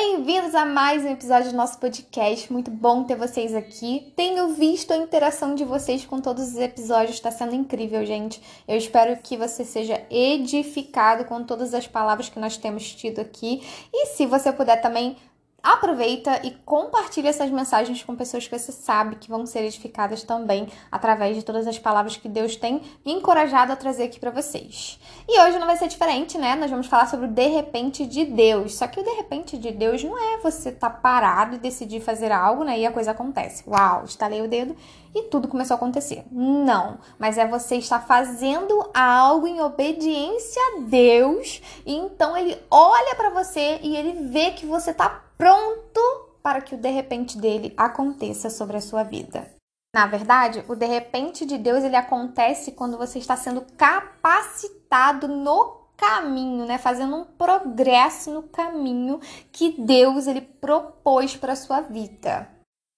Bem-vindos 0.00 0.54
a 0.54 0.64
mais 0.64 1.04
um 1.04 1.10
episódio 1.10 1.50
do 1.50 1.56
nosso 1.56 1.76
podcast. 1.80 2.52
Muito 2.52 2.70
bom 2.70 3.02
ter 3.02 3.16
vocês 3.16 3.52
aqui. 3.52 4.12
Tenho 4.14 4.54
visto 4.54 4.92
a 4.92 4.96
interação 4.96 5.56
de 5.56 5.64
vocês 5.64 6.06
com 6.06 6.20
todos 6.20 6.50
os 6.50 6.56
episódios, 6.56 7.16
está 7.16 7.32
sendo 7.32 7.56
incrível, 7.56 8.06
gente. 8.06 8.40
Eu 8.68 8.76
espero 8.76 9.20
que 9.20 9.36
você 9.36 9.64
seja 9.64 10.00
edificado 10.08 11.24
com 11.24 11.42
todas 11.42 11.74
as 11.74 11.88
palavras 11.88 12.28
que 12.28 12.38
nós 12.38 12.56
temos 12.56 12.94
tido 12.94 13.20
aqui. 13.20 13.60
E 13.92 14.06
se 14.06 14.24
você 14.24 14.52
puder 14.52 14.80
também 14.80 15.16
aproveita 15.62 16.40
e 16.44 16.52
compartilha 16.64 17.28
essas 17.28 17.50
mensagens 17.50 18.02
com 18.02 18.14
pessoas 18.14 18.46
que 18.46 18.56
você 18.56 18.70
sabe 18.70 19.16
que 19.16 19.28
vão 19.28 19.44
ser 19.44 19.64
edificadas 19.64 20.22
também 20.22 20.68
através 20.90 21.36
de 21.36 21.42
todas 21.42 21.66
as 21.66 21.78
palavras 21.78 22.16
que 22.16 22.28
Deus 22.28 22.56
tem 22.56 22.80
me 23.04 23.12
encorajado 23.12 23.72
a 23.72 23.76
trazer 23.76 24.04
aqui 24.04 24.20
para 24.20 24.30
vocês. 24.30 25.00
E 25.28 25.40
hoje 25.40 25.58
não 25.58 25.66
vai 25.66 25.76
ser 25.76 25.88
diferente, 25.88 26.38
né? 26.38 26.54
Nós 26.54 26.70
vamos 26.70 26.86
falar 26.86 27.06
sobre 27.06 27.26
o 27.26 27.30
de 27.30 27.46
repente 27.48 28.06
de 28.06 28.24
Deus. 28.24 28.76
Só 28.76 28.86
que 28.86 29.00
o 29.00 29.04
de 29.04 29.10
repente 29.10 29.58
de 29.58 29.72
Deus 29.72 30.02
não 30.02 30.16
é 30.16 30.38
você 30.38 30.68
estar 30.70 30.90
tá 30.90 30.96
parado 30.96 31.56
e 31.56 31.58
decidir 31.58 32.00
fazer 32.00 32.30
algo, 32.30 32.64
né? 32.64 32.78
E 32.78 32.86
a 32.86 32.92
coisa 32.92 33.10
acontece. 33.10 33.64
Uau, 33.68 34.04
estalei 34.04 34.40
o 34.40 34.48
dedo 34.48 34.76
e 35.14 35.24
tudo 35.24 35.48
começou 35.48 35.74
a 35.74 35.76
acontecer. 35.76 36.24
Não, 36.30 36.98
mas 37.18 37.36
é 37.36 37.46
você 37.46 37.76
estar 37.76 38.00
fazendo 38.00 38.88
algo 38.94 39.46
em 39.46 39.60
obediência 39.60 40.62
a 40.62 40.80
Deus, 40.80 41.62
e 41.84 41.94
então 41.94 42.36
ele 42.36 42.56
olha 42.70 43.14
para 43.16 43.30
você 43.30 43.80
e 43.82 43.96
ele 43.96 44.28
vê 44.28 44.50
que 44.52 44.66
você 44.66 44.92
tá 44.92 45.22
pronto 45.38 46.00
para 46.42 46.60
que 46.60 46.74
o 46.74 46.78
de 46.78 46.90
repente 46.90 47.38
dele 47.38 47.72
aconteça 47.76 48.50
sobre 48.50 48.76
a 48.76 48.80
sua 48.80 49.04
vida. 49.04 49.48
Na 49.94 50.06
verdade, 50.06 50.64
o 50.68 50.74
de 50.74 50.86
repente 50.86 51.46
de 51.46 51.56
Deus 51.56 51.82
ele 51.82 51.96
acontece 51.96 52.72
quando 52.72 52.98
você 52.98 53.18
está 53.18 53.36
sendo 53.36 53.64
capacitado 53.76 55.26
no 55.26 55.78
caminho, 55.96 56.64
né, 56.64 56.78
fazendo 56.78 57.16
um 57.16 57.24
progresso 57.24 58.30
no 58.30 58.42
caminho 58.44 59.20
que 59.50 59.80
Deus 59.80 60.26
ele 60.26 60.40
propôs 60.40 61.36
para 61.36 61.56
sua 61.56 61.80
vida. 61.80 62.48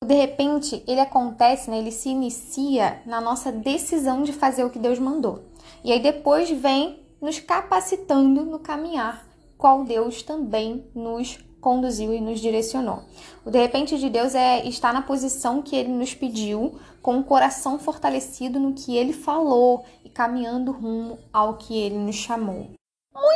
O 0.03 0.07
de 0.07 0.15
repente, 0.15 0.83
ele 0.87 1.01
acontece, 1.01 1.71
né, 1.71 1.79
ele 1.79 1.93
se 1.93 2.09
inicia 2.09 3.03
na 3.07 3.21
nossa 3.21 3.53
decisão 3.53 4.23
de 4.23 4.33
fazer 4.33 4.65
o 4.65 4.71
que 4.71 4.79
Deus 4.79 4.99
mandou. 4.99 5.45
E 5.85 5.93
aí 5.93 6.01
depois 6.01 6.51
vem 6.51 7.07
nos 7.21 7.39
capacitando 7.39 8.45
no 8.45 8.59
caminhar, 8.59 9.27
qual 9.57 9.85
Deus 9.85 10.23
também 10.23 10.91
nos 10.95 11.39
conduziu 11.61 12.13
e 12.13 12.21
nos 12.21 12.41
direcionou. 12.41 13.03
O 13.45 13.51
de 13.51 13.59
repente 13.59 13.99
de 13.99 14.09
Deus 14.11 14.35
é 14.35 14.67
estar 14.67 14.93
na 14.93 15.03
posição 15.03 15.63
que 15.63 15.77
ele 15.77 15.91
nos 15.91 16.15
pediu, 16.15 16.79
com 17.03 17.19
o 17.19 17.25
coração 17.25 17.79
fortalecido 17.79 18.59
no 18.59 18.75
que 18.75 18.97
ele 18.97 19.13
falou 19.13 19.85
e 20.05 20.09
caminhando 20.09 20.73
rumo 20.73 21.19
ao 21.33 21.57
que 21.57 21.77
ele 21.77 21.99
nos 21.99 22.17
chamou. 22.17 22.71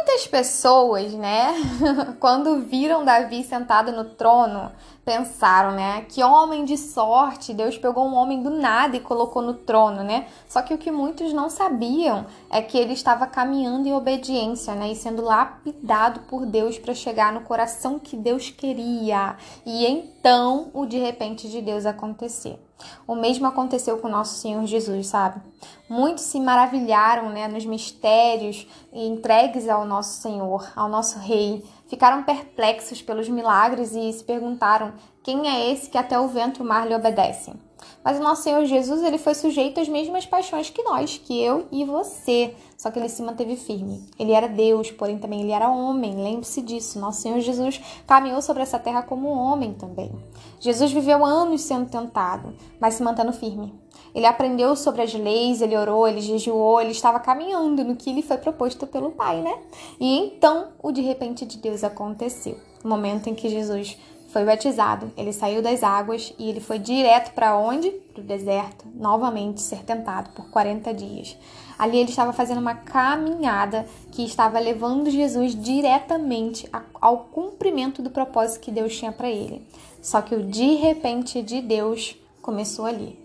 Muitas 0.06 0.26
pessoas, 0.26 1.14
né, 1.14 1.54
quando 2.20 2.60
viram 2.60 3.06
Davi 3.06 3.42
sentado 3.42 3.90
no 3.90 4.04
trono, 4.04 4.70
pensaram, 5.02 5.72
né, 5.72 6.04
que 6.06 6.22
homem 6.22 6.66
de 6.66 6.76
sorte, 6.76 7.54
Deus 7.54 7.78
pegou 7.78 8.06
um 8.06 8.14
homem 8.14 8.42
do 8.42 8.50
nada 8.50 8.98
e 8.98 9.00
colocou 9.00 9.40
no 9.40 9.54
trono, 9.54 10.02
né? 10.02 10.26
Só 10.46 10.60
que 10.60 10.74
o 10.74 10.78
que 10.78 10.90
muitos 10.90 11.32
não 11.32 11.48
sabiam 11.48 12.26
é 12.50 12.60
que 12.60 12.76
ele 12.76 12.92
estava 12.92 13.26
caminhando 13.26 13.88
em 13.88 13.94
obediência, 13.94 14.74
né, 14.74 14.92
e 14.92 14.94
sendo 14.94 15.22
lapidado 15.22 16.20
por 16.28 16.44
Deus 16.44 16.78
para 16.78 16.92
chegar 16.92 17.32
no 17.32 17.40
coração 17.40 17.98
que 17.98 18.14
Deus 18.14 18.50
queria. 18.50 19.36
E 19.64 19.86
então, 19.86 20.68
o 20.74 20.84
de 20.84 20.98
repente 20.98 21.48
de 21.48 21.62
Deus 21.62 21.86
acontecer. 21.86 22.60
O 23.06 23.14
mesmo 23.14 23.46
aconteceu 23.46 23.98
com 23.98 24.08
nosso 24.08 24.38
Senhor 24.38 24.64
Jesus, 24.66 25.06
sabe? 25.06 25.40
Muitos 25.88 26.24
se 26.24 26.40
maravilharam 26.40 27.28
né, 27.30 27.46
nos 27.46 27.64
mistérios 27.64 28.66
entregues 28.92 29.68
ao 29.68 29.84
nosso 29.84 29.93
Senhor, 30.02 30.70
ao 30.74 30.88
nosso 30.88 31.18
Rei. 31.18 31.64
Ficaram 31.86 32.22
perplexos 32.22 33.00
pelos 33.02 33.28
milagres 33.28 33.92
e 33.92 34.12
se 34.12 34.24
perguntaram: 34.24 34.92
quem 35.22 35.48
é 35.48 35.70
esse 35.72 35.88
que 35.90 35.98
até 35.98 36.18
o 36.18 36.28
vento 36.28 36.60
e 36.60 36.62
o 36.62 36.66
mar 36.66 36.86
lhe 36.86 36.94
obedecem? 36.94 37.54
Mas 38.02 38.18
o 38.18 38.22
nosso 38.22 38.42
Senhor 38.42 38.64
Jesus, 38.64 39.02
ele 39.02 39.18
foi 39.18 39.34
sujeito 39.34 39.80
às 39.80 39.88
mesmas 39.88 40.26
paixões 40.26 40.70
que 40.70 40.82
nós, 40.82 41.18
que 41.18 41.40
eu 41.40 41.66
e 41.70 41.84
você. 41.84 42.54
Só 42.76 42.90
que 42.90 42.98
ele 42.98 43.08
se 43.08 43.22
manteve 43.22 43.56
firme. 43.56 44.06
Ele 44.18 44.32
era 44.32 44.48
Deus, 44.48 44.90
porém 44.90 45.18
também 45.18 45.40
ele 45.40 45.52
era 45.52 45.70
homem. 45.70 46.22
Lembre-se 46.22 46.60
disso. 46.60 46.98
Nosso 46.98 47.22
Senhor 47.22 47.40
Jesus 47.40 47.80
caminhou 48.06 48.42
sobre 48.42 48.62
essa 48.62 48.78
terra 48.78 49.02
como 49.02 49.28
homem 49.28 49.72
também. 49.72 50.12
Jesus 50.60 50.92
viveu 50.92 51.24
anos 51.24 51.62
sendo 51.62 51.88
tentado, 51.88 52.54
mas 52.80 52.94
se 52.94 53.02
mantendo 53.02 53.32
firme. 53.32 53.72
Ele 54.14 54.26
aprendeu 54.26 54.76
sobre 54.76 55.02
as 55.02 55.12
leis, 55.12 55.60
ele 55.60 55.76
orou, 55.76 56.06
ele 56.06 56.20
jejuou, 56.20 56.80
ele 56.80 56.92
estava 56.92 57.18
caminhando 57.18 57.82
no 57.84 57.96
que 57.96 58.12
lhe 58.12 58.22
foi 58.22 58.36
proposto 58.36 58.86
pelo 58.86 59.10
Pai, 59.10 59.40
né? 59.40 59.58
E 59.98 60.18
então 60.18 60.68
o 60.80 60.92
de 60.92 61.00
repente 61.00 61.44
de 61.44 61.58
Deus 61.58 61.82
aconteceu. 61.82 62.56
O 62.84 62.88
momento 62.88 63.28
em 63.28 63.34
que 63.34 63.48
Jesus 63.48 63.98
foi 64.34 64.44
batizado, 64.44 65.12
ele 65.16 65.32
saiu 65.32 65.62
das 65.62 65.84
águas 65.84 66.34
e 66.36 66.50
ele 66.50 66.58
foi 66.58 66.76
direto 66.76 67.32
para 67.34 67.56
onde? 67.56 67.88
Para 67.92 68.20
o 68.20 68.24
deserto, 68.24 68.84
novamente 68.92 69.62
ser 69.62 69.84
tentado 69.84 70.30
por 70.30 70.50
40 70.50 70.92
dias. 70.92 71.36
Ali 71.78 71.98
ele 71.98 72.10
estava 72.10 72.32
fazendo 72.32 72.58
uma 72.58 72.74
caminhada 72.74 73.86
que 74.10 74.24
estava 74.24 74.58
levando 74.58 75.08
Jesus 75.08 75.54
diretamente 75.54 76.68
ao 77.00 77.18
cumprimento 77.26 78.02
do 78.02 78.10
propósito 78.10 78.62
que 78.62 78.72
Deus 78.72 78.98
tinha 78.98 79.12
para 79.12 79.30
ele. 79.30 79.64
Só 80.02 80.20
que 80.20 80.34
o 80.34 80.42
de 80.42 80.74
repente 80.74 81.40
de 81.40 81.60
Deus 81.60 82.16
começou 82.42 82.86
ali. 82.86 83.16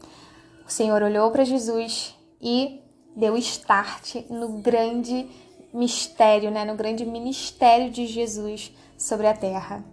O 0.68 0.72
Senhor 0.72 1.02
olhou 1.02 1.32
para 1.32 1.44
Jesus 1.44 2.16
e 2.40 2.82
deu 3.16 3.36
start 3.36 4.18
no 4.30 4.60
grande 4.60 5.28
mistério, 5.74 6.52
né, 6.52 6.64
no 6.66 6.76
grande 6.76 7.04
ministério 7.04 7.90
de 7.90 8.06
Jesus 8.06 8.72
sobre 8.96 9.26
a 9.26 9.34
terra. 9.34 9.84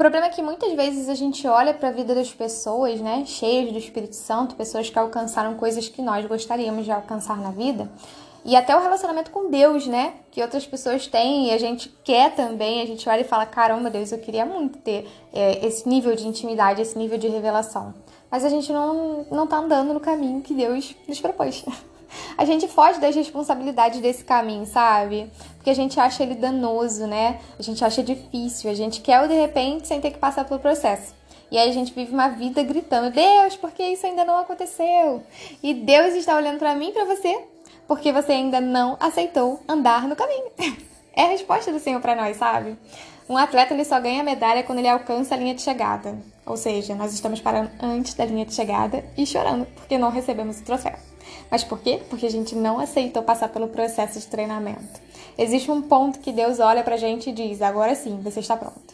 Problema 0.00 0.28
é 0.28 0.30
que 0.30 0.40
muitas 0.40 0.72
vezes 0.72 1.10
a 1.10 1.14
gente 1.14 1.46
olha 1.46 1.74
para 1.74 1.90
a 1.90 1.92
vida 1.92 2.14
das 2.14 2.32
pessoas, 2.32 2.98
né, 3.02 3.22
cheias 3.26 3.70
do 3.70 3.76
Espírito 3.76 4.16
Santo, 4.16 4.54
pessoas 4.54 4.88
que 4.88 4.98
alcançaram 4.98 5.56
coisas 5.56 5.90
que 5.90 6.00
nós 6.00 6.24
gostaríamos 6.24 6.86
de 6.86 6.90
alcançar 6.90 7.36
na 7.36 7.50
vida, 7.50 7.86
e 8.42 8.56
até 8.56 8.74
o 8.74 8.80
relacionamento 8.80 9.30
com 9.30 9.50
Deus, 9.50 9.86
né, 9.86 10.14
que 10.30 10.40
outras 10.40 10.66
pessoas 10.66 11.06
têm 11.06 11.48
e 11.48 11.50
a 11.50 11.58
gente 11.58 11.94
quer 12.02 12.34
também, 12.34 12.80
a 12.80 12.86
gente 12.86 13.06
olha 13.10 13.20
e 13.20 13.24
fala: 13.24 13.44
caramba, 13.44 13.90
Deus, 13.90 14.10
eu 14.10 14.16
queria 14.18 14.46
muito 14.46 14.78
ter 14.78 15.06
é, 15.34 15.66
esse 15.66 15.86
nível 15.86 16.16
de 16.16 16.26
intimidade, 16.26 16.80
esse 16.80 16.96
nível 16.96 17.18
de 17.18 17.28
revelação. 17.28 17.92
Mas 18.30 18.42
a 18.42 18.48
gente 18.48 18.72
não, 18.72 19.26
não 19.30 19.46
tá 19.46 19.58
andando 19.58 19.92
no 19.92 20.00
caminho 20.00 20.40
que 20.40 20.54
Deus 20.54 20.96
nos 21.06 21.20
propôs. 21.20 21.62
a 22.36 22.44
gente 22.44 22.68
foge 22.68 23.00
das 23.00 23.14
responsabilidades 23.14 24.00
desse 24.00 24.24
caminho, 24.24 24.66
sabe? 24.66 25.30
Porque 25.56 25.70
a 25.70 25.74
gente 25.74 25.98
acha 25.98 26.22
ele 26.22 26.34
danoso, 26.34 27.06
né? 27.06 27.40
A 27.58 27.62
gente 27.62 27.84
acha 27.84 28.02
difícil, 28.02 28.70
a 28.70 28.74
gente 28.74 29.00
quer 29.00 29.22
o 29.22 29.28
de 29.28 29.34
repente 29.34 29.86
sem 29.88 30.00
ter 30.00 30.10
que 30.10 30.18
passar 30.18 30.44
pelo 30.44 30.60
processo. 30.60 31.14
E 31.50 31.58
aí 31.58 31.68
a 31.68 31.72
gente 31.72 31.92
vive 31.92 32.12
uma 32.12 32.28
vida 32.28 32.62
gritando: 32.62 33.10
Deus, 33.10 33.56
por 33.56 33.72
que 33.72 33.82
isso 33.82 34.06
ainda 34.06 34.24
não 34.24 34.38
aconteceu? 34.38 35.22
E 35.62 35.74
Deus 35.74 36.14
está 36.14 36.36
olhando 36.36 36.58
para 36.58 36.74
mim 36.74 36.92
para 36.92 37.04
você 37.04 37.44
porque 37.90 38.12
você 38.12 38.30
ainda 38.30 38.60
não 38.60 38.96
aceitou 39.00 39.60
andar 39.68 40.06
no 40.06 40.14
caminho. 40.14 40.46
É 41.12 41.24
a 41.24 41.28
resposta 41.30 41.72
do 41.72 41.80
Senhor 41.80 42.00
para 42.00 42.14
nós, 42.14 42.36
sabe? 42.36 42.78
Um 43.30 43.36
atleta 43.36 43.72
ele 43.72 43.84
só 43.84 44.00
ganha 44.00 44.24
medalha 44.24 44.64
quando 44.64 44.80
ele 44.80 44.88
alcança 44.88 45.36
a 45.36 45.38
linha 45.38 45.54
de 45.54 45.62
chegada. 45.62 46.18
Ou 46.44 46.56
seja, 46.56 46.96
nós 46.96 47.14
estamos 47.14 47.40
parando 47.40 47.70
antes 47.80 48.12
da 48.14 48.24
linha 48.24 48.44
de 48.44 48.52
chegada 48.52 49.04
e 49.16 49.24
chorando 49.24 49.66
porque 49.66 49.96
não 49.96 50.10
recebemos 50.10 50.58
o 50.58 50.64
troféu. 50.64 50.96
Mas 51.48 51.62
por 51.62 51.78
quê? 51.78 52.02
Porque 52.10 52.26
a 52.26 52.30
gente 52.30 52.56
não 52.56 52.80
aceitou 52.80 53.22
passar 53.22 53.48
pelo 53.50 53.68
processo 53.68 54.18
de 54.18 54.26
treinamento. 54.26 55.00
Existe 55.38 55.70
um 55.70 55.80
ponto 55.80 56.18
que 56.18 56.32
Deus 56.32 56.58
olha 56.58 56.82
pra 56.82 56.96
gente 56.96 57.30
e 57.30 57.32
diz: 57.32 57.62
agora 57.62 57.94
sim, 57.94 58.20
você 58.20 58.40
está 58.40 58.56
pronto. 58.56 58.92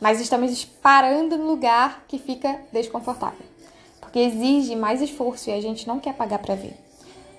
Mas 0.00 0.20
estamos 0.20 0.64
parando 0.64 1.36
no 1.36 1.48
lugar 1.48 2.04
que 2.06 2.20
fica 2.20 2.60
desconfortável. 2.72 3.44
Porque 4.00 4.20
exige 4.20 4.76
mais 4.76 5.02
esforço 5.02 5.50
e 5.50 5.54
a 5.54 5.60
gente 5.60 5.88
não 5.88 5.98
quer 5.98 6.14
pagar 6.14 6.38
para 6.38 6.54
ver. 6.54 6.76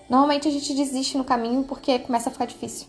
Normalmente 0.09 0.49
a 0.49 0.51
gente 0.51 0.73
desiste 0.73 1.17
no 1.17 1.23
caminho 1.23 1.63
porque 1.63 1.99
começa 1.99 2.27
a 2.27 2.33
ficar 2.33 2.47
difícil. 2.47 2.87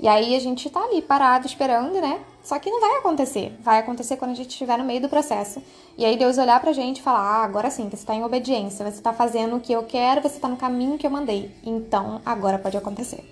E 0.00 0.08
aí 0.08 0.34
a 0.34 0.40
gente 0.40 0.70
tá 0.70 0.82
ali 0.82 1.02
parado 1.02 1.46
esperando, 1.46 2.00
né? 2.00 2.24
Só 2.42 2.58
que 2.58 2.70
não 2.70 2.80
vai 2.80 2.96
acontecer. 2.96 3.54
Vai 3.60 3.78
acontecer 3.78 4.16
quando 4.16 4.30
a 4.30 4.34
gente 4.34 4.48
estiver 4.48 4.78
no 4.78 4.84
meio 4.84 5.02
do 5.02 5.10
processo. 5.10 5.62
E 5.98 6.06
aí 6.06 6.16
Deus 6.16 6.38
olhar 6.38 6.58
pra 6.58 6.72
gente 6.72 7.00
e 7.00 7.02
falar: 7.02 7.20
ah, 7.20 7.44
agora 7.44 7.70
sim, 7.70 7.86
você 7.90 8.06
tá 8.06 8.14
em 8.14 8.24
obediência, 8.24 8.90
você 8.90 9.02
tá 9.02 9.12
fazendo 9.12 9.56
o 9.56 9.60
que 9.60 9.72
eu 9.72 9.82
quero, 9.82 10.22
você 10.22 10.40
tá 10.40 10.48
no 10.48 10.56
caminho 10.56 10.96
que 10.96 11.06
eu 11.06 11.10
mandei. 11.10 11.54
Então 11.62 12.22
agora 12.24 12.58
pode 12.58 12.78
acontecer. 12.78 13.22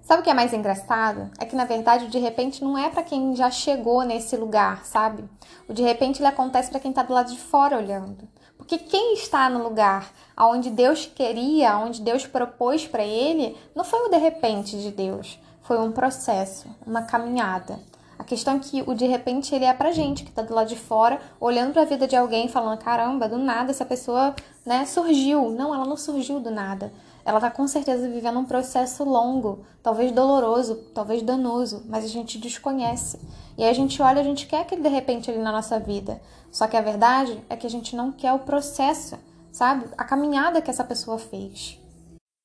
Sabe 0.00 0.22
o 0.22 0.24
que 0.24 0.30
é 0.30 0.34
mais 0.34 0.54
engraçado? 0.54 1.30
É 1.38 1.44
que 1.44 1.54
na 1.54 1.66
verdade 1.66 2.06
o 2.06 2.08
de 2.08 2.18
repente 2.18 2.64
não 2.64 2.78
é 2.78 2.88
para 2.88 3.02
quem 3.02 3.36
já 3.36 3.50
chegou 3.50 4.02
nesse 4.02 4.34
lugar, 4.34 4.86
sabe? 4.86 5.22
O 5.68 5.74
de 5.74 5.82
repente 5.82 6.20
ele 6.20 6.28
acontece 6.28 6.70
para 6.70 6.80
quem 6.80 6.90
tá 6.90 7.02
do 7.02 7.12
lado 7.12 7.30
de 7.30 7.38
fora 7.38 7.76
olhando. 7.76 8.26
Porque 8.56 8.78
quem 8.78 9.12
está 9.12 9.50
no 9.50 9.62
lugar 9.62 10.10
onde 10.38 10.70
Deus 10.70 11.04
queria, 11.04 11.76
onde 11.76 12.00
Deus 12.00 12.26
propôs 12.26 12.86
para 12.86 13.04
ele, 13.04 13.54
não 13.74 13.84
foi 13.84 14.06
o 14.06 14.08
de 14.08 14.16
repente 14.16 14.80
de 14.80 14.90
Deus, 14.90 15.38
foi 15.68 15.78
um 15.78 15.92
processo, 15.92 16.66
uma 16.86 17.02
caminhada. 17.02 17.78
A 18.18 18.24
questão 18.24 18.56
é 18.56 18.58
que 18.58 18.82
o 18.86 18.94
de 18.94 19.06
repente 19.06 19.54
ele 19.54 19.66
é 19.66 19.74
pra 19.74 19.92
gente 19.92 20.24
que 20.24 20.32
tá 20.32 20.40
do 20.40 20.54
lado 20.54 20.66
de 20.66 20.76
fora, 20.76 21.20
olhando 21.38 21.74
para 21.74 21.82
a 21.82 21.84
vida 21.84 22.08
de 22.08 22.16
alguém, 22.16 22.48
falando: 22.48 22.78
"Caramba, 22.78 23.28
do 23.28 23.36
nada 23.36 23.70
essa 23.70 23.84
pessoa, 23.84 24.34
né, 24.64 24.86
surgiu". 24.86 25.50
Não, 25.50 25.74
ela 25.74 25.84
não 25.84 25.96
surgiu 25.96 26.40
do 26.40 26.50
nada. 26.50 26.90
ela 27.22 27.38
tá 27.38 27.50
com 27.50 27.68
certeza 27.68 28.08
vivendo 28.08 28.38
um 28.38 28.46
processo 28.46 29.04
longo, 29.04 29.66
talvez 29.82 30.10
doloroso, 30.10 30.76
talvez 30.94 31.20
danoso, 31.20 31.82
mas 31.86 32.02
a 32.02 32.08
gente 32.08 32.38
desconhece. 32.38 33.20
E 33.58 33.62
aí 33.62 33.68
a 33.68 33.74
gente 33.74 34.00
olha, 34.00 34.22
a 34.22 34.24
gente 34.24 34.46
quer 34.46 34.62
aquele 34.62 34.80
de 34.80 34.88
repente 34.88 35.30
ali 35.30 35.38
na 35.38 35.52
nossa 35.52 35.78
vida. 35.78 36.22
Só 36.50 36.66
que 36.66 36.78
a 36.78 36.80
verdade 36.80 37.38
é 37.50 37.54
que 37.56 37.66
a 37.66 37.70
gente 37.70 37.94
não 37.94 38.10
quer 38.10 38.32
o 38.32 38.38
processo, 38.38 39.18
sabe? 39.52 39.84
A 39.98 40.04
caminhada 40.04 40.62
que 40.62 40.70
essa 40.70 40.82
pessoa 40.82 41.18
fez. 41.18 41.78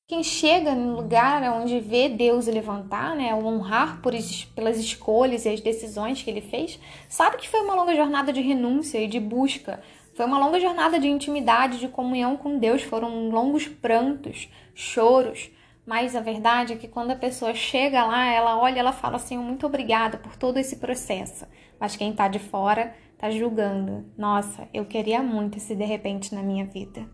Quem 0.05 0.21
chega 0.21 0.75
no 0.75 0.97
lugar 0.97 1.41
onde 1.53 1.79
vê 1.79 2.09
Deus 2.09 2.45
levantar, 2.47 3.15
né, 3.15 3.33
o 3.33 3.45
honrar 3.45 4.01
por, 4.01 4.13
pelas 4.53 4.77
escolhas 4.77 5.45
e 5.45 5.49
as 5.49 5.61
decisões 5.61 6.21
que 6.21 6.29
ele 6.29 6.41
fez, 6.41 6.77
sabe 7.07 7.37
que 7.37 7.47
foi 7.47 7.61
uma 7.61 7.73
longa 7.73 7.95
jornada 7.95 8.33
de 8.33 8.41
renúncia 8.41 8.99
e 8.99 9.07
de 9.07 9.19
busca. 9.19 9.81
Foi 10.13 10.25
uma 10.25 10.37
longa 10.37 10.59
jornada 10.59 10.99
de 10.99 11.07
intimidade, 11.07 11.79
de 11.79 11.87
comunhão 11.87 12.35
com 12.35 12.59
Deus, 12.59 12.83
foram 12.83 13.29
longos 13.29 13.65
prantos, 13.65 14.49
choros. 14.75 15.49
Mas 15.85 16.15
a 16.15 16.19
verdade 16.19 16.73
é 16.73 16.75
que 16.77 16.87
quando 16.87 17.11
a 17.11 17.15
pessoa 17.15 17.53
chega 17.53 18.03
lá, 18.05 18.25
ela 18.25 18.57
olha, 18.57 18.79
ela 18.79 18.91
fala 18.93 19.15
assim: 19.15 19.37
muito 19.37 19.65
obrigada 19.65 20.17
por 20.17 20.35
todo 20.35 20.57
esse 20.57 20.75
processo. 20.77 21.47
Mas 21.79 21.95
quem 21.95 22.11
está 22.11 22.27
de 22.27 22.39
fora 22.39 22.93
está 23.13 23.31
julgando. 23.31 24.05
Nossa, 24.17 24.67
eu 24.73 24.85
queria 24.85 25.23
muito 25.23 25.57
esse 25.57 25.75
de 25.75 25.85
repente 25.85 26.35
na 26.35 26.43
minha 26.43 26.65
vida. 26.65 27.07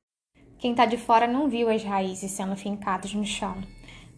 Quem 0.60 0.72
está 0.72 0.86
de 0.86 0.98
fora 0.98 1.26
não 1.26 1.48
viu 1.48 1.70
as 1.70 1.82
raízes 1.82 2.32
sendo 2.32 2.54
fincadas 2.54 3.14
no 3.14 3.26
chão, 3.26 3.56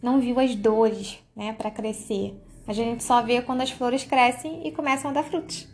não 0.02 0.20
viu 0.20 0.40
as 0.40 0.56
dores, 0.56 1.20
né, 1.36 1.54
para 1.54 1.70
crescer. 1.70 2.34
A 2.68 2.74
gente 2.74 3.04
só 3.04 3.22
vê 3.22 3.44
quando 3.44 3.62
as 3.62 3.70
flores 3.70 4.04
crescem 4.04 4.66
e 4.66 4.72
começam 4.72 5.12
a 5.12 5.14
dar 5.14 5.24
frutos. 5.24 5.68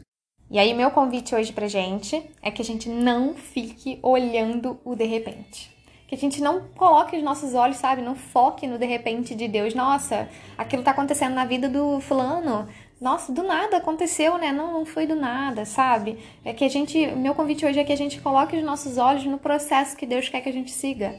E 0.52 0.60
aí 0.60 0.74
meu 0.74 0.92
convite 0.92 1.34
hoje 1.34 1.54
pra 1.54 1.69
gente 1.69 2.22
é 2.42 2.52
que 2.52 2.62
a 2.62 2.66
gente 2.66 2.90
não 2.90 3.34
fique 3.34 3.98
olhando 4.04 4.78
o 4.84 4.94
de 4.94 5.06
repente. 5.06 5.72
Que 6.06 6.16
a 6.16 6.18
gente 6.18 6.42
não 6.42 6.68
coloque 6.75 7.16
os 7.16 7.24
nossos 7.24 7.54
olhos, 7.54 7.78
sabe? 7.78 8.02
Não 8.02 8.16
foque 8.16 8.68
no 8.68 8.78
de 8.78 8.86
repente 8.86 9.36
de 9.36 9.48
Deus. 9.48 9.74
Nossa, 9.74 10.28
aquilo 10.58 10.84
tá 10.84 10.92
acontecendo 10.92 11.34
na 11.34 11.46
vida 11.46 11.69
do 11.69 12.02
fulano 12.02 12.68
nossa, 12.99 13.31
do 13.31 13.44
nada 13.44 13.77
aconteceu, 13.77 14.38
né? 14.38 14.51
Não, 14.51 14.73
não 14.73 14.85
foi 14.85 15.05
do 15.05 15.15
nada, 15.15 15.65
sabe? 15.65 16.17
É 16.44 16.51
que 16.51 16.65
a 16.65 16.69
gente, 16.69 17.05
meu 17.15 17.35
convite 17.35 17.65
hoje 17.65 17.79
é 17.79 17.83
que 17.83 17.94
a 17.94 17.97
gente 17.97 18.19
coloque 18.19 18.57
os 18.57 18.63
nossos 18.63 18.97
olhos 18.97 19.23
no 19.25 19.38
processo 19.38 19.95
que 19.95 20.05
Deus 20.05 20.27
quer 20.29 20.41
que 20.41 20.49
a 20.49 20.53
gente 20.53 20.71
siga, 20.71 21.15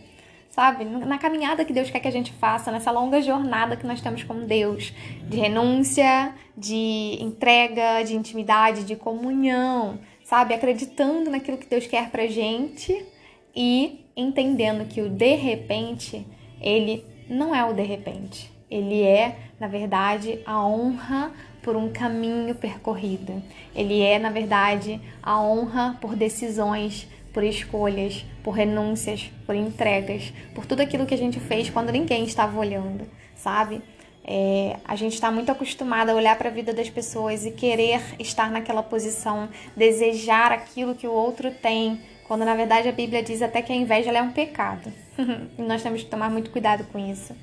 sabe? 0.50 0.84
Na 0.84 1.19
caminhada 1.19 1.64
que 1.64 1.72
Deus 1.72 1.88
quer 1.88 2.00
que 2.00 2.08
a 2.08 2.12
gente 2.12 2.32
faça, 2.32 2.72
nessa 2.72 2.90
longa 2.90 3.22
jornada 3.22 3.76
que 3.76 3.86
nós 3.86 4.00
temos 4.00 4.25
com 4.25 4.44
Deus, 4.44 4.92
de 5.28 5.38
renúncia, 5.38 6.34
de 6.56 7.16
entrega, 7.20 8.02
de 8.02 8.16
intimidade, 8.16 8.82
de 8.82 8.96
comunhão, 8.96 10.00
sabe? 10.25 10.54
Acreditando 10.54 11.30
naquilo 11.30 11.58
que 11.58 11.66
Deus 11.66 11.86
quer 11.86 12.10
pra 12.10 12.26
gente 12.26 13.06
e 13.54 14.04
entendendo 14.16 14.84
que 14.88 15.00
o 15.00 15.08
de 15.08 15.36
repente, 15.36 16.26
ele 16.60 17.04
não 17.30 17.54
é 17.54 17.64
o 17.64 17.72
de 17.72 17.82
repente. 17.82 18.50
Ele 18.69 19.02
é, 19.02 19.36
na 19.60 19.69
verdade, 19.69 20.40
a 20.44 20.66
honra 20.66 21.32
por 21.62 21.76
um 21.76 21.90
caminho 21.90 22.55
percorrido. 22.55 23.43
Ele 23.75 24.00
é, 24.02 24.19
na 24.19 24.31
verdade, 24.31 25.00
a 25.22 25.40
honra 25.40 25.96
por 26.00 26.14
decisões, 26.16 27.08
por 27.32 27.44
escolhas, 27.44 28.25
por 28.43 28.52
renúncias, 28.52 29.31
por 29.46 29.55
entregas, 29.55 30.32
por 30.55 30.66
tudo 30.66 30.81
aquilo 30.81 31.06
que 31.06 31.14
a 31.14 31.19
gente 31.19 31.38
fez 31.38 31.70
quando 31.70 31.93
ninguém 31.93 32.25
estava 32.25 32.58
olhando, 32.58 33.06
sabe? 33.37 33.82
É, 34.25 34.76
a 34.84 34.94
gente 34.94 35.14
está 35.14 35.31
muito 35.31 35.50
acostumada 35.50 36.12
a 36.12 36.14
olhar 36.14 36.37
para 36.37 36.50
a 36.50 36.52
vida 36.52 36.72
das 36.72 36.90
pessoas 36.90 37.46
e 37.46 37.50
querer 37.50 38.00
estar 38.19 38.50
naquela 38.50 38.82
posição, 38.82 39.49
desejar 39.75 40.52
aquilo 40.52 40.94
que 40.94 41.06
o 41.06 41.12
outro 41.12 41.50
tem, 41.50 41.99
quando 42.28 42.44
na 42.44 42.54
verdade 42.54 42.88
a 42.88 42.92
Bíblia 42.92 43.22
diz 43.22 43.40
até 43.40 43.62
que 43.62 43.72
a 43.72 43.75
inveja 43.75 44.12
é 44.12 44.22
um 44.22 44.30
pecado. 44.30 44.92
e 45.58 45.62
nós 45.62 45.82
temos 45.82 46.02
que 46.02 46.10
tomar 46.10 46.30
muito 46.30 46.50
cuidado 46.50 46.84
com 46.92 46.98
isso. 46.98 47.34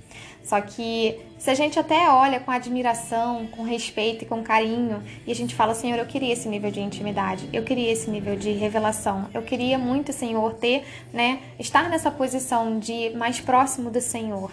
Só 0.43 0.61
que 0.61 1.19
se 1.39 1.49
a 1.49 1.55
gente 1.55 1.79
até 1.79 2.07
olha 2.07 2.39
com 2.39 2.51
admiração, 2.51 3.47
com 3.47 3.63
respeito 3.63 4.23
e 4.23 4.27
com 4.27 4.43
carinho, 4.43 5.01
e 5.25 5.31
a 5.31 5.35
gente 5.35 5.55
fala, 5.55 5.73
Senhor, 5.73 5.97
eu 5.97 6.05
queria 6.05 6.31
esse 6.31 6.47
nível 6.47 6.69
de 6.69 6.79
intimidade, 6.79 7.49
eu 7.51 7.63
queria 7.63 7.91
esse 7.91 8.09
nível 8.11 8.35
de 8.35 8.51
revelação, 8.51 9.27
eu 9.33 9.41
queria 9.41 9.79
muito, 9.79 10.13
Senhor, 10.13 10.53
ter, 10.53 10.85
né, 11.11 11.39
estar 11.59 11.89
nessa 11.89 12.11
posição 12.11 12.77
de 12.77 13.09
mais 13.11 13.39
próximo 13.39 13.89
do 13.89 13.99
Senhor. 13.99 14.51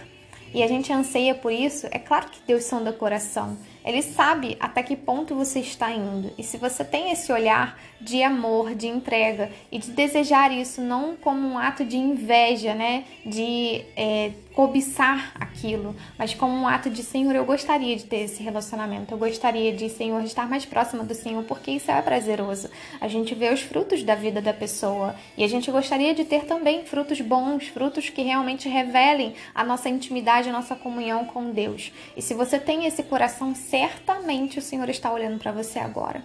E 0.54 0.62
a 0.62 0.66
gente 0.66 0.90
anseia 0.90 1.34
por 1.34 1.52
isso, 1.52 1.86
é 1.90 1.98
claro 1.98 2.28
que 2.30 2.40
Deus 2.46 2.64
sonda 2.64 2.90
o 2.90 2.94
coração. 2.94 3.56
Ele 3.84 4.02
sabe 4.02 4.56
até 4.60 4.82
que 4.82 4.96
ponto 4.96 5.34
você 5.34 5.60
está 5.60 5.90
indo. 5.90 6.32
E 6.38 6.42
se 6.42 6.56
você 6.56 6.84
tem 6.84 7.10
esse 7.10 7.32
olhar 7.32 7.78
de 8.00 8.22
amor, 8.22 8.74
de 8.74 8.88
entrega 8.88 9.50
e 9.70 9.78
de 9.78 9.90
desejar 9.90 10.52
isso 10.52 10.80
não 10.80 11.16
como 11.16 11.46
um 11.46 11.58
ato 11.58 11.84
de 11.84 11.96
inveja, 11.96 12.74
né? 12.74 13.04
De 13.24 13.84
é, 13.96 14.32
cobiçar 14.54 15.32
aquilo, 15.34 15.96
mas 16.18 16.34
como 16.34 16.52
um 16.52 16.68
ato 16.68 16.90
de 16.90 17.02
Senhor, 17.02 17.34
eu 17.34 17.44
gostaria 17.44 17.96
de 17.96 18.04
ter 18.04 18.24
esse 18.24 18.42
relacionamento. 18.42 19.14
Eu 19.14 19.18
gostaria 19.18 19.72
de, 19.72 19.88
Senhor, 19.88 20.22
estar 20.22 20.48
mais 20.48 20.64
próxima 20.64 21.04
do 21.04 21.14
Senhor, 21.14 21.42
porque 21.44 21.70
isso 21.70 21.90
é 21.90 22.02
prazeroso. 22.02 22.68
A 23.00 23.08
gente 23.08 23.34
vê 23.34 23.52
os 23.52 23.60
frutos 23.60 24.02
da 24.02 24.14
vida 24.14 24.40
da 24.40 24.52
pessoa 24.52 25.14
e 25.36 25.44
a 25.44 25.48
gente 25.48 25.70
gostaria 25.70 26.14
de 26.14 26.24
ter 26.24 26.44
também 26.44 26.84
frutos 26.84 27.20
bons, 27.20 27.68
frutos 27.68 28.08
que 28.08 28.22
realmente 28.22 28.68
revelem 28.68 29.34
a 29.54 29.64
nossa 29.64 29.88
intimidade, 29.88 30.48
a 30.48 30.52
nossa 30.52 30.74
comunhão 30.74 31.24
com 31.24 31.50
Deus. 31.50 31.92
E 32.16 32.22
se 32.22 32.34
você 32.34 32.58
tem 32.58 32.86
esse 32.86 33.02
coração 33.02 33.54
certamente 33.72 34.58
o 34.58 34.62
Senhor 34.62 34.86
está 34.90 35.10
olhando 35.10 35.38
para 35.38 35.50
você 35.50 35.78
agora. 35.78 36.22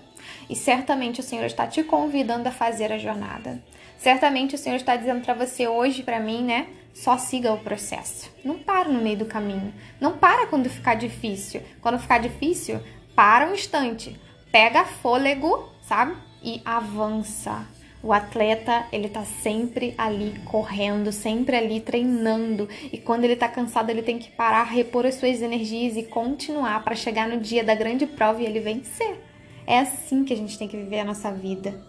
E 0.49 0.55
certamente 0.55 1.21
o 1.21 1.23
Senhor 1.23 1.45
está 1.45 1.65
te 1.65 1.81
convidando 1.81 2.49
a 2.49 2.51
fazer 2.51 2.91
a 2.91 2.97
jornada. 2.97 3.63
Certamente 3.97 4.55
o 4.55 4.57
Senhor 4.57 4.75
está 4.75 4.97
dizendo 4.97 5.23
para 5.23 5.33
você 5.33 5.65
hoje, 5.65 6.03
para 6.03 6.19
mim, 6.19 6.43
né? 6.43 6.67
Só 6.93 7.17
siga 7.17 7.53
o 7.53 7.59
processo. 7.59 8.29
Não 8.43 8.59
para 8.59 8.89
no 8.89 9.01
meio 9.01 9.19
do 9.19 9.25
caminho. 9.25 9.73
Não 9.97 10.17
para 10.17 10.47
quando 10.47 10.69
ficar 10.69 10.95
difícil. 10.95 11.61
Quando 11.79 11.97
ficar 11.99 12.17
difícil, 12.17 12.81
para 13.15 13.47
um 13.47 13.53
instante. 13.53 14.19
Pega 14.51 14.83
fôlego, 14.83 15.69
sabe? 15.83 16.17
E 16.43 16.61
avança. 16.65 17.65
O 18.03 18.13
atleta, 18.13 18.85
ele 18.91 19.09
tá 19.09 19.25
sempre 19.25 19.93
ali 19.97 20.39
correndo, 20.45 21.11
sempre 21.11 21.55
ali 21.55 21.79
treinando, 21.79 22.69
e 22.91 22.97
quando 22.97 23.23
ele 23.23 23.35
tá 23.35 23.47
cansado, 23.47 23.89
ele 23.89 24.03
tem 24.03 24.19
que 24.19 24.29
parar, 24.29 24.63
repor 24.63 25.05
as 25.05 25.15
suas 25.15 25.41
energias 25.41 25.97
e 25.97 26.03
continuar 26.03 26.83
para 26.83 26.95
chegar 26.95 27.27
no 27.27 27.39
dia 27.39 27.63
da 27.63 27.73
grande 27.73 28.05
prova 28.05 28.41
e 28.41 28.45
ele 28.45 28.59
vencer. 28.59 29.19
É 29.65 29.79
assim 29.79 30.23
que 30.23 30.31
a 30.31 30.37
gente 30.37 30.57
tem 30.57 30.67
que 30.67 30.77
viver 30.77 30.99
a 30.99 31.05
nossa 31.05 31.31
vida. 31.31 31.83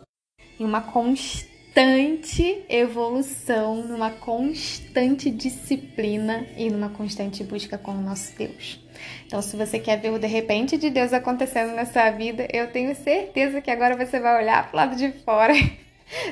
Em 0.59 0.65
uma 0.65 0.81
constante 0.81 2.65
evolução, 2.69 3.87
numa 3.87 4.11
constante 4.11 5.31
disciplina 5.31 6.47
e 6.57 6.71
numa 6.71 6.89
constante 6.89 7.45
busca 7.45 7.77
com 7.77 7.93
o 7.93 8.01
nosso 8.01 8.37
Deus. 8.37 8.81
Então, 9.27 9.41
se 9.43 9.57
você 9.57 9.79
quer 9.79 10.01
ver 10.01 10.11
o 10.11 10.19
de 10.19 10.27
repente 10.27 10.77
de 10.77 10.91
Deus 10.91 11.13
acontecendo 11.13 11.77
na 11.77 11.85
sua 11.85 12.11
vida, 12.11 12.49
eu 12.53 12.73
tenho 12.73 12.97
certeza 12.97 13.61
que 13.61 13.71
agora 13.71 13.95
você 13.95 14.19
vai 14.19 14.43
olhar 14.43 14.67
pro 14.69 14.77
lado 14.77 14.97
de 14.97 15.13
fora 15.25 15.53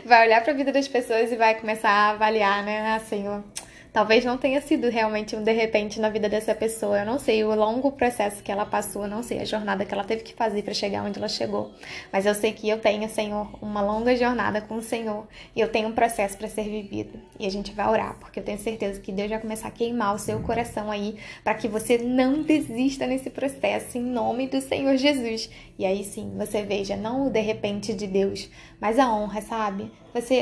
vai 0.04 0.26
olhar 0.26 0.42
para 0.42 0.52
a 0.52 0.56
vida 0.56 0.72
das 0.72 0.88
pessoas 0.88 1.30
e 1.32 1.36
vai 1.36 1.54
começar 1.54 1.90
a 1.90 2.10
avaliar, 2.10 2.62
né? 2.64 2.94
Assim, 2.94 3.26
ó, 3.28 3.40
Talvez 3.96 4.26
não 4.26 4.36
tenha 4.36 4.60
sido 4.60 4.90
realmente 4.90 5.34
um 5.34 5.42
de 5.42 5.52
repente 5.52 5.98
na 5.98 6.10
vida 6.10 6.28
dessa 6.28 6.54
pessoa. 6.54 6.98
Eu 6.98 7.06
não 7.06 7.18
sei 7.18 7.42
o 7.44 7.54
longo 7.54 7.90
processo 7.90 8.42
que 8.42 8.52
ela 8.52 8.66
passou, 8.66 9.04
eu 9.04 9.08
não 9.08 9.22
sei 9.22 9.38
a 9.38 9.44
jornada 9.46 9.86
que 9.86 9.94
ela 9.94 10.04
teve 10.04 10.22
que 10.22 10.34
fazer 10.34 10.62
para 10.62 10.74
chegar 10.74 11.02
onde 11.02 11.18
ela 11.18 11.28
chegou. 11.28 11.72
Mas 12.12 12.26
eu 12.26 12.34
sei 12.34 12.52
que 12.52 12.68
eu 12.68 12.78
tenho, 12.78 13.08
Senhor, 13.08 13.48
uma 13.62 13.80
longa 13.80 14.14
jornada 14.14 14.60
com 14.60 14.76
o 14.76 14.82
Senhor 14.82 15.26
e 15.54 15.60
eu 15.62 15.68
tenho 15.68 15.88
um 15.88 15.92
processo 15.92 16.36
para 16.36 16.46
ser 16.46 16.64
vivido. 16.64 17.18
E 17.40 17.46
a 17.46 17.50
gente 17.50 17.72
vai 17.72 17.88
orar, 17.88 18.18
porque 18.20 18.38
eu 18.38 18.44
tenho 18.44 18.58
certeza 18.58 19.00
que 19.00 19.10
Deus 19.10 19.30
vai 19.30 19.40
começar 19.40 19.68
a 19.68 19.70
queimar 19.70 20.14
o 20.14 20.18
seu 20.18 20.40
coração 20.40 20.90
aí 20.90 21.16
para 21.42 21.54
que 21.54 21.66
você 21.66 21.96
não 21.96 22.42
desista 22.42 23.06
nesse 23.06 23.30
processo 23.30 23.96
em 23.96 24.02
nome 24.02 24.46
do 24.46 24.60
Senhor 24.60 24.94
Jesus. 24.98 25.48
E 25.78 25.86
aí 25.86 26.04
sim, 26.04 26.34
você 26.36 26.62
veja 26.62 26.98
não 26.98 27.28
o 27.28 27.30
de 27.30 27.40
repente 27.40 27.94
de 27.94 28.06
Deus, 28.06 28.50
mas 28.78 28.98
a 28.98 29.10
honra, 29.10 29.40
sabe? 29.40 29.90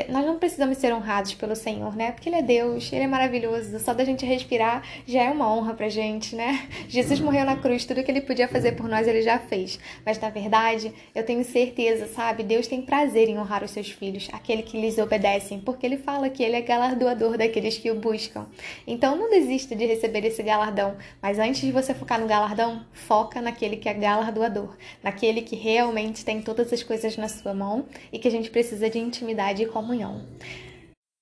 Nós 0.09 0.25
não 0.25 0.39
precisamos 0.39 0.77
ser 0.77 0.93
honrados 0.93 1.33
pelo 1.33 1.55
Senhor, 1.55 1.95
né? 1.95 2.11
Porque 2.11 2.29
Ele 2.29 2.37
é 2.37 2.41
Deus, 2.41 2.91
Ele 2.93 3.03
é 3.03 3.07
maravilhoso. 3.07 3.77
Só 3.79 3.93
da 3.93 4.05
gente 4.05 4.25
respirar 4.25 4.83
já 5.05 5.23
é 5.23 5.29
uma 5.29 5.53
honra 5.53 5.73
pra 5.73 5.89
gente, 5.89 6.35
né? 6.35 6.67
Jesus 6.87 7.19
morreu 7.19 7.45
na 7.45 7.57
cruz, 7.57 7.83
tudo 7.83 8.03
que 8.03 8.09
Ele 8.09 8.21
podia 8.21 8.47
fazer 8.47 8.73
por 8.73 8.87
nós 8.87 9.07
Ele 9.07 9.21
já 9.21 9.37
fez. 9.37 9.79
Mas 10.05 10.19
na 10.19 10.29
verdade, 10.29 10.93
eu 11.13 11.23
tenho 11.23 11.43
certeza, 11.43 12.07
sabe? 12.07 12.43
Deus 12.43 12.67
tem 12.67 12.81
prazer 12.81 13.27
em 13.27 13.37
honrar 13.37 13.63
os 13.63 13.71
seus 13.71 13.89
filhos, 13.89 14.29
aquele 14.31 14.63
que 14.63 14.79
lhes 14.79 14.97
obedecem, 14.97 15.59
porque 15.59 15.85
Ele 15.85 15.97
fala 15.97 16.29
que 16.29 16.43
Ele 16.43 16.55
é 16.55 16.61
galardoador 16.61 17.37
daqueles 17.37 17.77
que 17.77 17.91
o 17.91 17.95
buscam. 17.95 18.45
Então 18.87 19.15
não 19.15 19.29
desista 19.29 19.75
de 19.75 19.85
receber 19.85 20.25
esse 20.25 20.41
galardão, 20.41 20.95
mas 21.21 21.37
antes 21.37 21.61
de 21.61 21.71
você 21.71 21.93
focar 21.93 22.19
no 22.19 22.27
galardão, 22.27 22.85
foca 22.93 23.41
naquele 23.41 23.77
que 23.77 23.89
é 23.89 23.93
galardoador, 23.93 24.75
naquele 25.03 25.41
que 25.41 25.55
realmente 25.55 26.23
tem 26.23 26.41
todas 26.41 26.71
as 26.71 26.81
coisas 26.81 27.17
na 27.17 27.27
sua 27.27 27.53
mão 27.53 27.85
e 28.11 28.19
que 28.19 28.27
a 28.27 28.31
gente 28.31 28.49
precisa 28.49 28.89
de 28.89 28.99
intimidade 28.99 29.64
e 29.65 29.69
comunhão. 29.69 30.25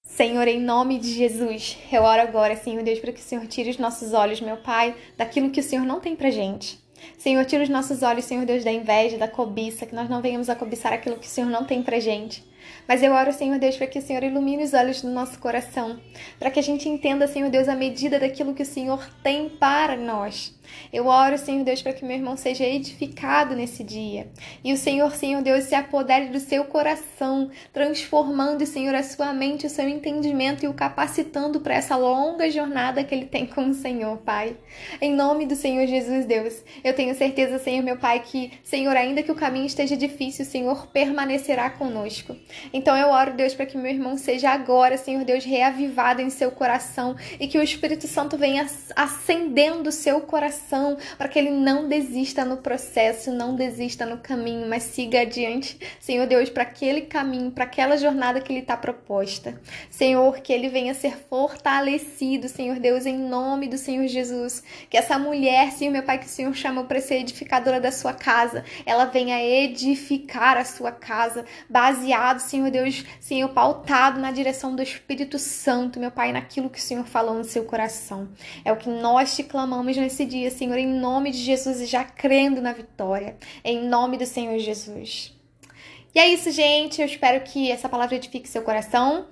Senhor, 0.05 0.47
em 0.47 0.59
nome 0.59 0.99
de 0.99 1.11
Jesus, 1.11 1.77
eu 1.91 2.03
oro 2.03 2.21
agora, 2.21 2.55
Senhor 2.55 2.83
Deus, 2.83 2.99
para 2.99 3.11
que 3.11 3.19
o 3.19 3.23
Senhor 3.23 3.47
tire 3.47 3.71
os 3.71 3.79
nossos 3.79 4.13
olhos, 4.13 4.39
meu 4.39 4.57
Pai, 4.57 4.95
daquilo 5.17 5.49
que 5.49 5.59
o 5.59 5.63
Senhor 5.63 5.85
não 5.85 5.99
tem 5.99 6.15
pra 6.15 6.29
gente. 6.29 6.79
Senhor, 7.17 7.43
tira 7.45 7.63
os 7.63 7.69
nossos 7.69 8.03
olhos, 8.03 8.25
Senhor 8.25 8.45
Deus, 8.45 8.63
da 8.63 8.71
inveja, 8.71 9.17
da 9.17 9.27
cobiça, 9.27 9.85
que 9.85 9.95
nós 9.95 10.09
não 10.09 10.21
venhamos 10.21 10.49
a 10.49 10.55
cobiçar 10.55 10.93
aquilo 10.93 11.17
que 11.17 11.27
o 11.27 11.29
Senhor 11.29 11.49
não 11.49 11.65
tem 11.65 11.81
pra 11.81 11.99
gente. 11.99 12.43
Mas 12.87 13.01
eu 13.01 13.13
oro, 13.13 13.33
Senhor 13.33 13.57
Deus, 13.59 13.75
para 13.75 13.87
que 13.87 13.99
o 13.99 14.01
Senhor 14.01 14.23
ilumine 14.23 14.63
os 14.63 14.73
olhos 14.73 15.01
do 15.01 15.09
nosso 15.09 15.39
coração, 15.39 15.99
para 16.37 16.51
que 16.51 16.59
a 16.59 16.63
gente 16.63 16.87
entenda, 16.87 17.27
Senhor 17.27 17.49
Deus, 17.49 17.67
a 17.67 17.75
medida 17.75 18.19
daquilo 18.19 18.53
que 18.53 18.63
o 18.63 18.65
Senhor 18.65 19.03
tem 19.21 19.49
para 19.49 19.95
nós. 19.95 20.53
Eu 20.91 21.07
oro, 21.07 21.37
Senhor 21.37 21.63
Deus, 21.63 21.81
para 21.81 21.93
que 21.93 22.05
meu 22.05 22.15
irmão 22.15 22.37
seja 22.37 22.63
edificado 22.63 23.55
nesse 23.55 23.83
dia. 23.83 24.27
E 24.63 24.71
o 24.73 24.77
Senhor, 24.77 25.15
Senhor 25.15 25.41
Deus, 25.41 25.65
se 25.65 25.75
apodere 25.75 26.27
do 26.27 26.39
seu 26.39 26.65
coração, 26.65 27.49
transformando, 27.71 28.65
Senhor, 28.65 28.93
a 28.95 29.03
sua 29.03 29.33
mente, 29.33 29.65
o 29.65 29.69
seu 29.69 29.87
entendimento 29.87 30.63
e 30.63 30.67
o 30.67 30.73
capacitando 30.73 31.59
para 31.59 31.75
essa 31.75 31.95
longa 31.95 32.49
jornada 32.49 33.03
que 33.03 33.13
ele 33.13 33.25
tem 33.25 33.45
com 33.45 33.69
o 33.69 33.73
Senhor, 33.73 34.17
Pai. 34.17 34.55
Em 35.01 35.13
nome 35.13 35.45
do 35.45 35.55
Senhor 35.55 35.85
Jesus, 35.87 36.25
Deus, 36.25 36.63
eu 36.83 36.93
tenho 36.93 37.15
certeza, 37.15 37.59
Senhor, 37.59 37.83
meu 37.83 37.97
Pai, 37.97 38.19
que, 38.19 38.53
Senhor, 38.63 38.95
ainda 38.95 39.23
que 39.23 39.31
o 39.31 39.35
caminho 39.35 39.65
esteja 39.65 39.97
difícil, 39.97 40.45
o 40.45 40.47
Senhor 40.47 40.87
permanecerá 40.87 41.69
conosco. 41.69 42.35
Então 42.71 42.95
eu 42.95 43.09
oro, 43.09 43.33
Deus, 43.33 43.53
para 43.53 43.65
que 43.65 43.77
meu 43.77 43.91
irmão 43.91 44.17
seja 44.17 44.51
agora, 44.51 44.97
Senhor 44.97 45.23
Deus, 45.23 45.43
reavivado 45.43 46.21
em 46.21 46.29
seu 46.29 46.51
coração 46.51 47.15
e 47.39 47.47
que 47.47 47.57
o 47.57 47.63
Espírito 47.63 48.07
Santo 48.07 48.37
venha 48.37 48.67
acendendo 48.95 49.89
o 49.89 49.91
seu 49.91 50.21
coração 50.21 50.62
coração, 50.63 50.97
para 51.17 51.27
que 51.27 51.37
ele 51.37 51.51
não 51.51 51.87
desista 51.87 52.45
no 52.45 52.57
processo, 52.57 53.31
não 53.31 53.55
desista 53.55 54.05
no 54.05 54.17
caminho, 54.17 54.67
mas 54.67 54.83
siga 54.83 55.21
adiante, 55.21 55.77
Senhor 55.99 56.25
Deus, 56.25 56.49
para 56.49 56.63
aquele 56.63 57.01
caminho, 57.01 57.51
para 57.51 57.65
aquela 57.65 57.97
jornada 57.97 58.39
que 58.39 58.51
ele 58.51 58.61
está 58.61 58.77
proposta. 58.77 59.59
Senhor, 59.89 60.39
que 60.39 60.53
ele 60.53 60.69
venha 60.69 60.93
ser 60.93 61.17
fortalecido, 61.29 62.47
Senhor 62.47 62.79
Deus, 62.79 63.05
em 63.05 63.17
nome 63.17 63.67
do 63.67 63.77
Senhor 63.77 64.07
Jesus. 64.07 64.63
Que 64.89 64.97
essa 64.97 65.19
mulher, 65.19 65.71
Senhor, 65.71 65.91
meu 65.91 66.03
Pai, 66.03 66.17
que 66.17 66.25
o 66.25 66.29
Senhor 66.29 66.53
chamou 66.53 66.85
para 66.85 67.01
ser 67.01 67.15
edificadora 67.15 67.79
da 67.79 67.91
sua 67.91 68.13
casa, 68.13 68.63
ela 68.85 69.05
venha 69.05 69.43
edificar 69.43 70.57
a 70.57 70.65
sua 70.65 70.91
casa, 70.91 71.45
baseado, 71.69 72.39
Senhor 72.39 72.71
Deus, 72.71 73.03
Senhor, 73.19 73.49
pautado 73.49 74.19
na 74.19 74.31
direção 74.31 74.75
do 74.75 74.81
Espírito 74.81 75.37
Santo, 75.37 75.99
meu 75.99 76.11
Pai, 76.11 76.31
naquilo 76.31 76.69
que 76.69 76.79
o 76.79 76.81
Senhor 76.81 77.05
falou 77.05 77.35
no 77.35 77.43
seu 77.43 77.65
coração. 77.65 78.29
É 78.63 78.71
o 78.71 78.77
que 78.77 78.89
nós 78.89 79.35
te 79.35 79.43
clamamos 79.43 79.97
nesse 79.97 80.25
dia, 80.43 80.51
Senhor, 80.51 80.77
em 80.77 80.87
nome 80.87 81.31
de 81.31 81.37
Jesus 81.37 81.79
e 81.79 81.85
já 81.85 82.03
crendo 82.03 82.61
na 82.61 82.73
vitória. 82.73 83.37
Em 83.63 83.87
nome 83.87 84.17
do 84.17 84.25
Senhor 84.25 84.57
Jesus. 84.59 85.33
E 86.13 86.19
é 86.19 86.27
isso, 86.27 86.51
gente. 86.51 87.01
Eu 87.01 87.07
espero 87.07 87.41
que 87.45 87.71
essa 87.71 87.87
palavra 87.87 88.15
edifique 88.15 88.47
seu 88.47 88.61
coração 88.61 89.27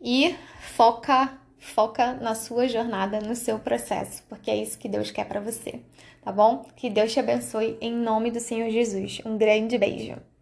e 0.00 0.34
foca, 0.60 1.38
foca 1.58 2.14
na 2.14 2.34
sua 2.34 2.66
jornada, 2.66 3.20
no 3.20 3.36
seu 3.36 3.58
processo, 3.58 4.22
porque 4.28 4.50
é 4.50 4.56
isso 4.56 4.78
que 4.78 4.88
Deus 4.88 5.10
quer 5.10 5.26
para 5.26 5.40
você, 5.40 5.80
tá 6.22 6.32
bom? 6.32 6.64
Que 6.74 6.88
Deus 6.88 7.12
te 7.12 7.20
abençoe 7.20 7.76
em 7.80 7.92
nome 7.92 8.30
do 8.30 8.40
Senhor 8.40 8.70
Jesus. 8.70 9.20
Um 9.26 9.36
grande 9.36 9.76
beijo. 9.76 10.29